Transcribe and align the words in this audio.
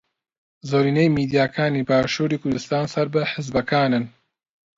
زۆرینەی 0.69 1.13
میدیاکانی 1.17 1.87
باشووری 1.89 2.41
کوردستان 2.43 2.85
سەر 2.93 3.07
بە 3.13 3.21
حیزبەکانن. 3.31 4.05